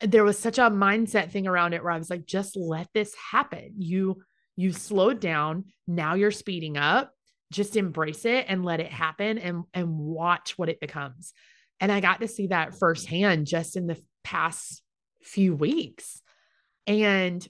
there 0.00 0.24
was 0.24 0.38
such 0.38 0.58
a 0.58 0.70
mindset 0.70 1.32
thing 1.32 1.48
around 1.48 1.72
it 1.72 1.82
where 1.82 1.92
I 1.92 1.98
was 1.98 2.10
like 2.10 2.24
just 2.24 2.56
let 2.56 2.88
this 2.94 3.14
happen. 3.14 3.74
You 3.78 4.22
you 4.56 4.72
slowed 4.72 5.20
down, 5.20 5.66
now 5.86 6.14
you're 6.14 6.30
speeding 6.30 6.76
up 6.76 7.12
just 7.52 7.76
embrace 7.76 8.24
it 8.24 8.46
and 8.48 8.64
let 8.64 8.80
it 8.80 8.92
happen 8.92 9.38
and 9.38 9.64
and 9.72 9.96
watch 9.98 10.58
what 10.58 10.68
it 10.68 10.80
becomes. 10.80 11.32
And 11.80 11.90
I 11.90 12.00
got 12.00 12.20
to 12.20 12.28
see 12.28 12.48
that 12.48 12.78
firsthand 12.78 13.46
just 13.46 13.76
in 13.76 13.86
the 13.86 14.00
past 14.24 14.82
few 15.22 15.54
weeks. 15.54 16.20
And 16.86 17.46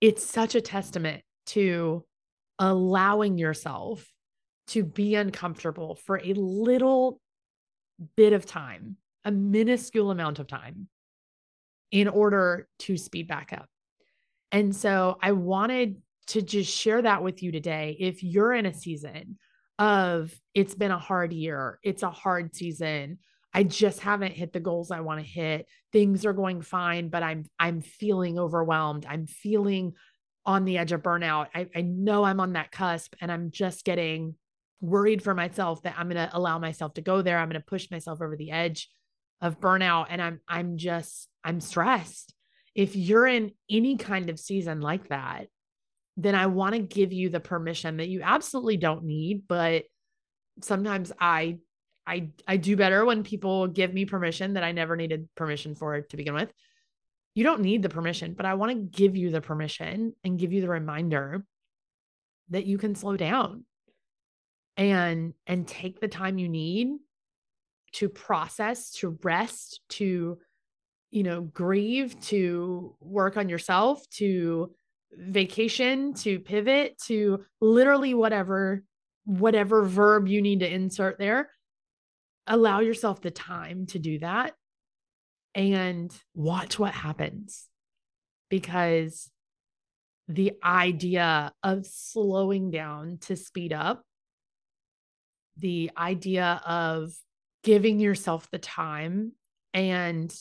it's 0.00 0.24
such 0.24 0.54
a 0.54 0.60
testament 0.60 1.22
to 1.46 2.04
allowing 2.58 3.38
yourself 3.38 4.06
to 4.68 4.84
be 4.84 5.14
uncomfortable 5.14 5.94
for 5.94 6.18
a 6.18 6.32
little 6.34 7.20
bit 8.16 8.32
of 8.32 8.46
time, 8.46 8.96
a 9.24 9.30
minuscule 9.30 10.10
amount 10.10 10.38
of 10.38 10.46
time 10.46 10.88
in 11.90 12.08
order 12.08 12.68
to 12.80 12.96
speed 12.96 13.28
back 13.28 13.52
up. 13.52 13.68
And 14.52 14.74
so 14.74 15.18
I 15.22 15.32
wanted 15.32 15.96
to 16.28 16.42
just 16.42 16.72
share 16.72 17.02
that 17.02 17.22
with 17.22 17.42
you 17.42 17.52
today. 17.52 17.96
If 18.00 18.22
you're 18.22 18.52
in 18.52 18.66
a 18.66 18.74
season 18.74 19.38
of 19.78 20.34
it's 20.54 20.74
been 20.74 20.90
a 20.90 20.98
hard 20.98 21.32
year, 21.32 21.78
it's 21.82 22.02
a 22.02 22.10
hard 22.10 22.54
season, 22.56 23.18
I 23.56 23.62
just 23.62 24.00
haven't 24.00 24.32
hit 24.32 24.52
the 24.52 24.60
goals 24.60 24.90
I 24.90 25.00
want 25.00 25.20
to 25.20 25.26
hit. 25.26 25.66
Things 25.90 26.26
are 26.26 26.34
going 26.34 26.60
fine, 26.60 27.08
but 27.08 27.22
I'm 27.22 27.44
I'm 27.58 27.80
feeling 27.80 28.38
overwhelmed. 28.38 29.06
I'm 29.08 29.26
feeling 29.26 29.94
on 30.46 30.64
the 30.64 30.78
edge 30.78 30.92
of 30.92 31.02
burnout. 31.02 31.48
I, 31.54 31.68
I 31.74 31.82
know 31.82 32.24
I'm 32.24 32.40
on 32.40 32.54
that 32.54 32.70
cusp 32.70 33.14
and 33.20 33.30
I'm 33.30 33.50
just 33.50 33.84
getting 33.84 34.36
worried 34.80 35.22
for 35.22 35.34
myself 35.34 35.82
that 35.82 35.96
I'm 35.98 36.08
going 36.08 36.28
to 36.28 36.36
allow 36.36 36.58
myself 36.58 36.94
to 36.94 37.02
go 37.02 37.20
there. 37.20 37.38
I'm 37.38 37.48
going 37.48 37.60
to 37.60 37.66
push 37.66 37.90
myself 37.90 38.22
over 38.22 38.36
the 38.36 38.52
edge 38.52 38.88
of 39.40 39.60
burnout 39.60 40.06
and 40.08 40.22
I'm 40.22 40.40
I'm 40.48 40.78
just 40.78 41.28
I'm 41.44 41.60
stressed. 41.60 42.32
If 42.74 42.94
you're 42.94 43.26
in 43.26 43.52
any 43.70 43.96
kind 43.96 44.30
of 44.30 44.38
season 44.38 44.80
like 44.80 45.08
that, 45.08 45.48
then 46.16 46.34
I 46.34 46.46
want 46.46 46.74
to 46.74 46.80
give 46.80 47.12
you 47.12 47.28
the 47.28 47.40
permission 47.40 47.98
that 47.98 48.08
you 48.08 48.22
absolutely 48.22 48.76
don't 48.76 49.04
need, 49.04 49.42
but 49.48 49.84
sometimes 50.62 51.12
I 51.20 51.58
I 52.06 52.30
I 52.46 52.56
do 52.56 52.76
better 52.76 53.04
when 53.04 53.24
people 53.24 53.66
give 53.66 53.92
me 53.92 54.04
permission 54.04 54.54
that 54.54 54.64
I 54.64 54.72
never 54.72 54.96
needed 54.96 55.28
permission 55.34 55.74
for 55.74 56.00
to 56.00 56.16
begin 56.16 56.34
with. 56.34 56.52
You 57.36 57.44
don't 57.44 57.60
need 57.60 57.82
the 57.82 57.90
permission, 57.90 58.32
but 58.32 58.46
I 58.46 58.54
want 58.54 58.72
to 58.72 58.98
give 58.98 59.14
you 59.14 59.30
the 59.30 59.42
permission 59.42 60.14
and 60.24 60.38
give 60.38 60.54
you 60.54 60.62
the 60.62 60.70
reminder 60.70 61.44
that 62.48 62.64
you 62.64 62.78
can 62.78 62.94
slow 62.94 63.14
down 63.14 63.66
and 64.78 65.34
and 65.46 65.68
take 65.68 66.00
the 66.00 66.08
time 66.08 66.38
you 66.38 66.48
need 66.48 66.96
to 67.92 68.08
process, 68.08 68.90
to 68.92 69.18
rest, 69.22 69.80
to 69.90 70.38
you 71.10 71.22
know, 71.22 71.42
grieve, 71.42 72.18
to 72.20 72.96
work 73.00 73.36
on 73.36 73.50
yourself, 73.50 74.08
to 74.12 74.74
vacation, 75.12 76.14
to 76.14 76.40
pivot, 76.40 76.96
to 77.08 77.44
literally 77.60 78.14
whatever 78.14 78.82
whatever 79.26 79.82
verb 79.82 80.26
you 80.26 80.40
need 80.40 80.60
to 80.60 80.72
insert 80.72 81.18
there. 81.18 81.50
Allow 82.46 82.80
yourself 82.80 83.20
the 83.20 83.30
time 83.30 83.84
to 83.88 83.98
do 83.98 84.20
that 84.20 84.54
and 85.56 86.14
watch 86.34 86.78
what 86.78 86.92
happens 86.92 87.66
because 88.50 89.30
the 90.28 90.52
idea 90.62 91.52
of 91.62 91.86
slowing 91.86 92.70
down 92.70 93.18
to 93.22 93.36
speed 93.36 93.72
up, 93.72 94.04
the 95.56 95.90
idea 95.96 96.60
of 96.66 97.12
giving 97.64 97.98
yourself 97.98 98.48
the 98.52 98.58
time 98.58 99.32
and 99.72 100.32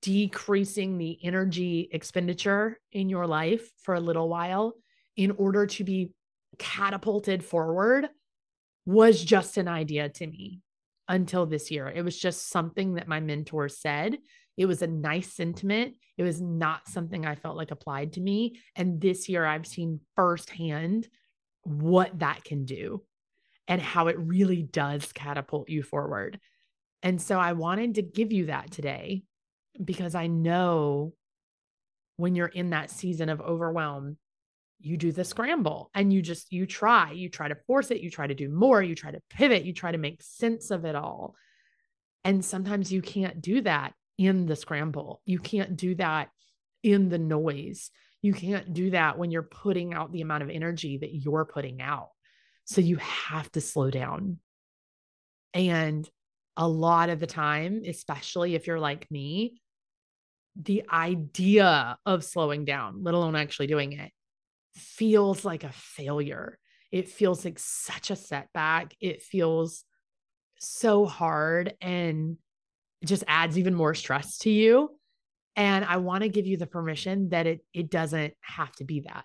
decreasing 0.00 0.96
the 0.96 1.18
energy 1.24 1.88
expenditure 1.92 2.78
in 2.92 3.08
your 3.08 3.26
life 3.26 3.68
for 3.82 3.94
a 3.94 4.00
little 4.00 4.28
while 4.28 4.74
in 5.16 5.32
order 5.32 5.66
to 5.66 5.84
be 5.84 6.12
catapulted 6.58 7.44
forward 7.44 8.08
was 8.86 9.22
just 9.22 9.56
an 9.56 9.68
idea 9.68 10.08
to 10.08 10.26
me 10.26 10.60
until 11.08 11.46
this 11.46 11.70
year. 11.70 11.88
It 11.88 12.02
was 12.02 12.18
just 12.18 12.48
something 12.48 12.94
that 12.94 13.08
my 13.08 13.20
mentor 13.20 13.68
said. 13.68 14.18
It 14.56 14.66
was 14.66 14.82
a 14.82 14.86
nice 14.86 15.32
sentiment. 15.32 15.94
It 16.16 16.22
was 16.22 16.40
not 16.40 16.88
something 16.88 17.24
I 17.24 17.34
felt 17.34 17.56
like 17.56 17.70
applied 17.70 18.14
to 18.14 18.20
me. 18.20 18.60
And 18.76 19.00
this 19.00 19.28
year, 19.28 19.44
I've 19.44 19.66
seen 19.66 20.00
firsthand 20.14 21.08
what 21.64 22.18
that 22.18 22.44
can 22.44 22.64
do 22.64 23.02
and 23.68 23.80
how 23.80 24.08
it 24.08 24.18
really 24.18 24.62
does 24.62 25.12
catapult 25.12 25.68
you 25.68 25.82
forward. 25.82 26.38
And 27.02 27.20
so 27.20 27.38
I 27.38 27.52
wanted 27.52 27.96
to 27.96 28.02
give 28.02 28.32
you 28.32 28.46
that 28.46 28.70
today 28.70 29.22
because 29.82 30.14
I 30.14 30.26
know 30.26 31.14
when 32.16 32.34
you're 32.34 32.46
in 32.46 32.70
that 32.70 32.90
season 32.90 33.28
of 33.28 33.40
overwhelm, 33.40 34.18
you 34.82 34.96
do 34.96 35.12
the 35.12 35.24
scramble 35.24 35.90
and 35.94 36.12
you 36.12 36.20
just 36.20 36.52
you 36.52 36.66
try 36.66 37.12
you 37.12 37.28
try 37.28 37.46
to 37.46 37.54
force 37.66 37.92
it 37.92 38.00
you 38.00 38.10
try 38.10 38.26
to 38.26 38.34
do 38.34 38.48
more 38.48 38.82
you 38.82 38.96
try 38.96 39.12
to 39.12 39.22
pivot 39.30 39.64
you 39.64 39.72
try 39.72 39.92
to 39.92 39.98
make 39.98 40.20
sense 40.20 40.72
of 40.72 40.84
it 40.84 40.96
all 40.96 41.36
and 42.24 42.44
sometimes 42.44 42.92
you 42.92 43.00
can't 43.00 43.40
do 43.40 43.60
that 43.60 43.94
in 44.18 44.46
the 44.46 44.56
scramble. 44.56 45.20
You 45.24 45.38
can't 45.38 45.76
do 45.76 45.94
that 45.96 46.30
in 46.82 47.08
the 47.08 47.18
noise. 47.18 47.90
You 48.20 48.32
can't 48.32 48.72
do 48.72 48.90
that 48.90 49.18
when 49.18 49.30
you're 49.30 49.42
putting 49.42 49.94
out 49.94 50.12
the 50.12 50.20
amount 50.20 50.42
of 50.42 50.50
energy 50.50 50.98
that 50.98 51.14
you're 51.14 51.44
putting 51.44 51.80
out. 51.80 52.10
So 52.64 52.80
you 52.80 52.96
have 52.96 53.50
to 53.52 53.60
slow 53.60 53.90
down. 53.90 54.38
And 55.54 56.08
a 56.56 56.68
lot 56.68 57.08
of 57.08 57.18
the 57.18 57.26
time 57.26 57.80
especially 57.88 58.54
if 58.54 58.66
you're 58.66 58.78
like 58.78 59.10
me 59.10 59.58
the 60.60 60.84
idea 60.92 61.96
of 62.04 62.22
slowing 62.22 62.66
down 62.66 63.02
let 63.02 63.14
alone 63.14 63.34
actually 63.34 63.66
doing 63.66 63.94
it 63.94 64.12
feels 64.74 65.44
like 65.44 65.64
a 65.64 65.72
failure. 65.72 66.58
It 66.90 67.08
feels 67.08 67.44
like 67.44 67.58
such 67.58 68.10
a 68.10 68.16
setback. 68.16 68.94
It 69.00 69.22
feels 69.22 69.84
so 70.58 71.06
hard. 71.06 71.74
And 71.80 72.36
just 73.04 73.24
adds 73.26 73.58
even 73.58 73.74
more 73.74 73.94
stress 73.94 74.38
to 74.38 74.50
you. 74.50 74.90
And 75.56 75.84
I 75.84 75.98
want 75.98 76.22
to 76.22 76.28
give 76.28 76.46
you 76.46 76.56
the 76.56 76.66
permission 76.66 77.28
that 77.30 77.46
it 77.46 77.60
it 77.74 77.90
doesn't 77.90 78.34
have 78.40 78.72
to 78.76 78.84
be 78.84 79.00
that. 79.00 79.24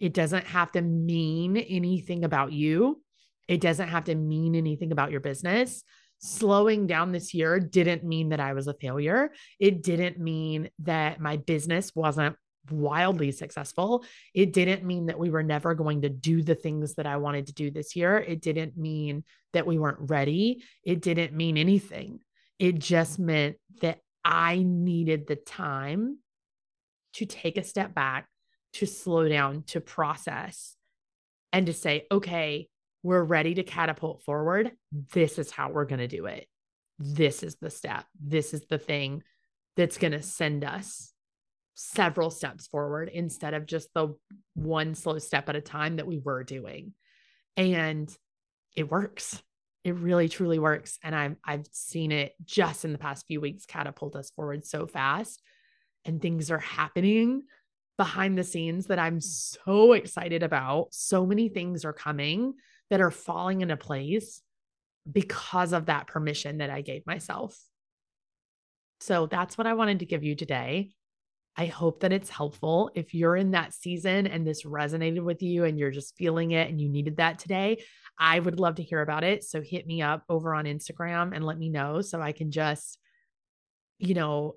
It 0.00 0.12
doesn't 0.12 0.46
have 0.46 0.72
to 0.72 0.82
mean 0.82 1.56
anything 1.56 2.24
about 2.24 2.52
you. 2.52 3.02
It 3.46 3.60
doesn't 3.60 3.88
have 3.88 4.04
to 4.04 4.14
mean 4.14 4.54
anything 4.54 4.90
about 4.90 5.10
your 5.10 5.20
business. 5.20 5.84
Slowing 6.18 6.86
down 6.86 7.12
this 7.12 7.34
year 7.34 7.60
didn't 7.60 8.02
mean 8.02 8.30
that 8.30 8.40
I 8.40 8.54
was 8.54 8.66
a 8.66 8.74
failure. 8.74 9.30
It 9.60 9.82
didn't 9.82 10.18
mean 10.18 10.70
that 10.80 11.20
my 11.20 11.36
business 11.36 11.94
wasn't 11.94 12.36
wildly 12.70 13.30
successful. 13.30 14.04
It 14.32 14.52
didn't 14.52 14.84
mean 14.84 15.06
that 15.06 15.18
we 15.18 15.30
were 15.30 15.42
never 15.42 15.74
going 15.74 16.02
to 16.02 16.08
do 16.08 16.42
the 16.42 16.54
things 16.54 16.94
that 16.94 17.06
I 17.06 17.18
wanted 17.18 17.48
to 17.48 17.54
do 17.54 17.70
this 17.70 17.94
year. 17.94 18.16
It 18.16 18.40
didn't 18.40 18.76
mean 18.76 19.24
that 19.52 19.66
we 19.66 19.78
weren't 19.78 20.10
ready. 20.10 20.64
It 20.82 21.02
didn't 21.02 21.34
mean 21.34 21.58
anything. 21.58 22.20
It 22.58 22.78
just 22.78 23.18
meant 23.18 23.56
that 23.80 24.00
I 24.24 24.62
needed 24.64 25.26
the 25.26 25.36
time 25.36 26.18
to 27.14 27.26
take 27.26 27.58
a 27.58 27.64
step 27.64 27.94
back, 27.94 28.28
to 28.74 28.86
slow 28.86 29.28
down, 29.28 29.64
to 29.68 29.80
process, 29.80 30.76
and 31.52 31.66
to 31.66 31.72
say, 31.72 32.06
okay, 32.10 32.68
we're 33.02 33.22
ready 33.22 33.54
to 33.54 33.62
catapult 33.62 34.22
forward. 34.24 34.72
This 35.12 35.38
is 35.38 35.50
how 35.50 35.70
we're 35.70 35.84
going 35.84 36.00
to 36.00 36.08
do 36.08 36.26
it. 36.26 36.48
This 36.98 37.42
is 37.42 37.56
the 37.56 37.70
step. 37.70 38.04
This 38.20 38.54
is 38.54 38.64
the 38.66 38.78
thing 38.78 39.22
that's 39.76 39.98
going 39.98 40.12
to 40.12 40.22
send 40.22 40.64
us 40.64 41.12
several 41.74 42.30
steps 42.30 42.66
forward 42.68 43.10
instead 43.12 43.52
of 43.52 43.66
just 43.66 43.92
the 43.94 44.14
one 44.54 44.94
slow 44.94 45.18
step 45.18 45.48
at 45.48 45.56
a 45.56 45.60
time 45.60 45.96
that 45.96 46.06
we 46.06 46.18
were 46.18 46.44
doing. 46.44 46.94
And 47.56 48.08
it 48.76 48.90
works. 48.90 49.42
It 49.84 49.94
really 49.94 50.28
truly 50.28 50.58
works. 50.58 50.98
And 51.02 51.14
I'm 51.14 51.36
I've 51.44 51.66
seen 51.70 52.10
it 52.10 52.32
just 52.44 52.84
in 52.84 52.92
the 52.92 52.98
past 52.98 53.26
few 53.26 53.40
weeks 53.40 53.66
catapult 53.66 54.16
us 54.16 54.30
forward 54.30 54.64
so 54.64 54.86
fast. 54.86 55.42
And 56.04 56.20
things 56.20 56.50
are 56.50 56.58
happening 56.58 57.42
behind 57.96 58.36
the 58.36 58.44
scenes 58.44 58.86
that 58.86 58.98
I'm 58.98 59.20
so 59.20 59.92
excited 59.92 60.42
about. 60.42 60.88
So 60.92 61.24
many 61.24 61.48
things 61.48 61.84
are 61.84 61.92
coming 61.92 62.54
that 62.90 63.00
are 63.00 63.10
falling 63.10 63.60
into 63.60 63.76
place 63.76 64.42
because 65.10 65.72
of 65.72 65.86
that 65.86 66.06
permission 66.06 66.58
that 66.58 66.70
I 66.70 66.80
gave 66.80 67.06
myself. 67.06 67.58
So 69.00 69.26
that's 69.26 69.58
what 69.58 69.66
I 69.66 69.74
wanted 69.74 70.00
to 70.00 70.06
give 70.06 70.24
you 70.24 70.34
today. 70.34 70.92
I 71.56 71.66
hope 71.66 72.00
that 72.00 72.12
it's 72.12 72.30
helpful. 72.30 72.90
If 72.94 73.14
you're 73.14 73.36
in 73.36 73.52
that 73.52 73.74
season 73.74 74.26
and 74.26 74.46
this 74.46 74.64
resonated 74.64 75.22
with 75.22 75.42
you 75.42 75.64
and 75.64 75.78
you're 75.78 75.92
just 75.92 76.16
feeling 76.16 76.50
it 76.50 76.68
and 76.68 76.80
you 76.80 76.88
needed 76.88 77.18
that 77.18 77.38
today, 77.38 77.84
I 78.18 78.38
would 78.38 78.60
love 78.60 78.76
to 78.76 78.82
hear 78.82 79.00
about 79.00 79.24
it. 79.24 79.44
So 79.44 79.60
hit 79.60 79.86
me 79.86 80.02
up 80.02 80.24
over 80.28 80.54
on 80.54 80.66
Instagram 80.66 81.34
and 81.34 81.44
let 81.44 81.58
me 81.58 81.68
know 81.68 82.00
so 82.00 82.20
I 82.20 82.32
can 82.32 82.50
just, 82.50 82.98
you 83.98 84.14
know, 84.14 84.54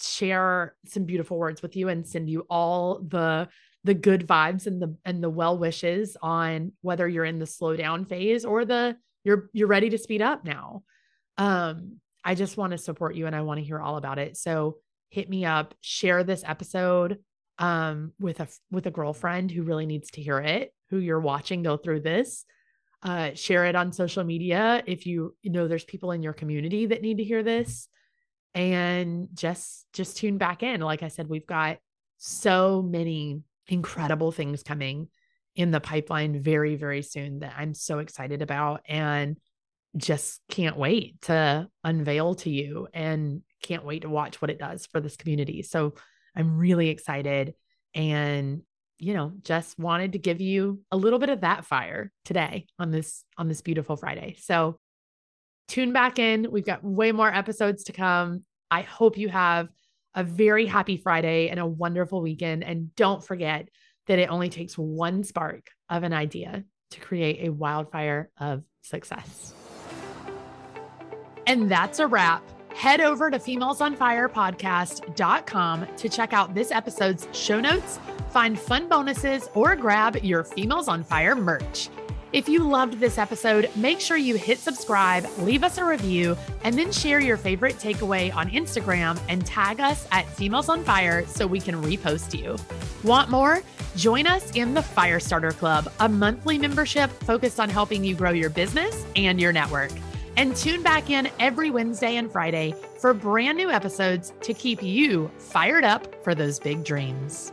share 0.00 0.74
some 0.86 1.04
beautiful 1.04 1.38
words 1.38 1.62
with 1.62 1.76
you 1.76 1.88
and 1.88 2.06
send 2.06 2.28
you 2.28 2.46
all 2.50 3.00
the 3.00 3.48
the 3.84 3.94
good 3.94 4.26
vibes 4.26 4.66
and 4.66 4.82
the 4.82 4.94
and 5.04 5.22
the 5.22 5.30
well 5.30 5.56
wishes 5.56 6.16
on 6.20 6.72
whether 6.82 7.08
you're 7.08 7.24
in 7.24 7.38
the 7.38 7.46
slow 7.46 7.76
down 7.76 8.04
phase 8.04 8.44
or 8.44 8.64
the 8.64 8.96
you're 9.24 9.48
you're 9.52 9.68
ready 9.68 9.88
to 9.90 9.98
speed 9.98 10.20
up 10.20 10.44
now. 10.44 10.82
Um 11.36 12.00
I 12.24 12.34
just 12.34 12.56
want 12.56 12.72
to 12.72 12.78
support 12.78 13.14
you 13.14 13.26
and 13.26 13.34
I 13.34 13.42
want 13.42 13.58
to 13.58 13.64
hear 13.64 13.80
all 13.80 13.96
about 13.96 14.18
it. 14.18 14.36
So 14.36 14.78
hit 15.08 15.30
me 15.30 15.44
up, 15.44 15.74
share 15.80 16.24
this 16.24 16.42
episode 16.44 17.18
um 17.58 18.12
with 18.20 18.40
a 18.40 18.48
with 18.70 18.86
a 18.86 18.90
girlfriend 18.90 19.50
who 19.50 19.62
really 19.62 19.86
needs 19.86 20.10
to 20.12 20.22
hear 20.22 20.40
it, 20.40 20.74
who 20.90 20.98
you're 20.98 21.20
watching 21.20 21.62
go 21.62 21.76
through 21.76 22.00
this. 22.00 22.44
Uh, 23.02 23.30
share 23.34 23.66
it 23.66 23.76
on 23.76 23.92
social 23.92 24.24
media 24.24 24.82
if 24.86 25.06
you, 25.06 25.36
you 25.42 25.52
know 25.52 25.68
there's 25.68 25.84
people 25.84 26.10
in 26.10 26.22
your 26.22 26.32
community 26.32 26.86
that 26.86 27.02
need 27.02 27.18
to 27.18 27.24
hear 27.24 27.42
this. 27.42 27.88
And 28.54 29.28
just 29.34 29.86
just 29.92 30.16
tune 30.16 30.38
back 30.38 30.62
in. 30.62 30.80
Like 30.80 31.02
I 31.02 31.08
said, 31.08 31.28
we've 31.28 31.46
got 31.46 31.78
so 32.16 32.82
many 32.82 33.42
incredible 33.68 34.32
things 34.32 34.62
coming 34.62 35.08
in 35.54 35.70
the 35.70 35.80
pipeline 35.80 36.40
very, 36.40 36.76
very 36.76 37.02
soon 37.02 37.40
that 37.40 37.54
I'm 37.56 37.74
so 37.74 37.98
excited 37.98 38.42
about 38.42 38.82
and 38.88 39.36
just 39.96 40.40
can't 40.48 40.76
wait 40.76 41.20
to 41.22 41.68
unveil 41.82 42.34
to 42.36 42.50
you 42.50 42.88
and 42.94 43.42
can't 43.62 43.84
wait 43.84 44.02
to 44.02 44.08
watch 44.08 44.40
what 44.40 44.50
it 44.50 44.58
does 44.58 44.86
for 44.86 45.00
this 45.00 45.16
community. 45.16 45.62
So 45.62 45.94
I'm 46.36 46.56
really 46.56 46.88
excited 46.88 47.54
and 47.94 48.62
you 48.98 49.14
know 49.14 49.32
just 49.42 49.78
wanted 49.78 50.12
to 50.12 50.18
give 50.18 50.40
you 50.40 50.80
a 50.90 50.96
little 50.96 51.18
bit 51.18 51.28
of 51.28 51.42
that 51.42 51.64
fire 51.64 52.10
today 52.24 52.66
on 52.78 52.90
this 52.90 53.24
on 53.36 53.48
this 53.48 53.62
beautiful 53.62 53.96
Friday. 53.96 54.36
So 54.40 54.78
tune 55.68 55.92
back 55.92 56.18
in. 56.18 56.50
We've 56.50 56.64
got 56.64 56.84
way 56.84 57.12
more 57.12 57.32
episodes 57.32 57.84
to 57.84 57.92
come. 57.92 58.44
I 58.70 58.82
hope 58.82 59.16
you 59.16 59.28
have 59.28 59.68
a 60.14 60.24
very 60.24 60.66
happy 60.66 60.96
Friday 60.96 61.48
and 61.48 61.60
a 61.60 61.66
wonderful 61.66 62.20
weekend 62.20 62.64
and 62.64 62.94
don't 62.96 63.24
forget 63.24 63.68
that 64.06 64.18
it 64.18 64.30
only 64.30 64.48
takes 64.48 64.76
one 64.76 65.22
spark 65.22 65.70
of 65.88 66.02
an 66.02 66.12
idea 66.12 66.64
to 66.90 67.00
create 67.00 67.46
a 67.46 67.52
wildfire 67.52 68.30
of 68.38 68.64
success. 68.82 69.52
And 71.46 71.70
that's 71.70 71.98
a 71.98 72.06
wrap. 72.06 72.42
Head 72.78 73.00
over 73.00 73.28
to 73.28 73.38
femalesonfirepodcast.com 73.40 75.86
to 75.96 76.08
check 76.08 76.32
out 76.32 76.54
this 76.54 76.70
episode's 76.70 77.26
show 77.32 77.60
notes, 77.60 77.98
find 78.30 78.56
fun 78.56 78.88
bonuses, 78.88 79.48
or 79.54 79.74
grab 79.74 80.18
your 80.18 80.44
Females 80.44 80.86
on 80.86 81.02
Fire 81.02 81.34
merch. 81.34 81.88
If 82.32 82.48
you 82.48 82.62
loved 82.62 83.00
this 83.00 83.18
episode, 83.18 83.68
make 83.74 83.98
sure 83.98 84.16
you 84.16 84.36
hit 84.36 84.60
subscribe, 84.60 85.26
leave 85.38 85.64
us 85.64 85.78
a 85.78 85.84
review, 85.84 86.36
and 86.62 86.78
then 86.78 86.92
share 86.92 87.18
your 87.18 87.36
favorite 87.36 87.78
takeaway 87.78 88.32
on 88.32 88.48
Instagram 88.50 89.18
and 89.28 89.44
tag 89.44 89.80
us 89.80 90.06
at 90.12 90.28
Females 90.28 90.68
on 90.68 90.84
Fire 90.84 91.26
so 91.26 91.48
we 91.48 91.58
can 91.58 91.82
repost 91.82 92.38
you. 92.38 92.56
Want 93.02 93.28
more? 93.28 93.60
Join 93.96 94.28
us 94.28 94.52
in 94.52 94.74
the 94.74 94.82
Firestarter 94.82 95.50
Club, 95.50 95.92
a 95.98 96.08
monthly 96.08 96.58
membership 96.58 97.10
focused 97.10 97.58
on 97.58 97.70
helping 97.70 98.04
you 98.04 98.14
grow 98.14 98.30
your 98.30 98.50
business 98.50 99.04
and 99.16 99.40
your 99.40 99.52
network. 99.52 99.90
And 100.38 100.54
tune 100.54 100.84
back 100.84 101.10
in 101.10 101.28
every 101.40 101.68
Wednesday 101.72 102.14
and 102.14 102.30
Friday 102.30 102.72
for 103.00 103.12
brand 103.12 103.58
new 103.58 103.70
episodes 103.70 104.32
to 104.42 104.54
keep 104.54 104.80
you 104.84 105.28
fired 105.36 105.82
up 105.82 106.22
for 106.22 106.32
those 106.32 106.60
big 106.60 106.84
dreams. 106.84 107.52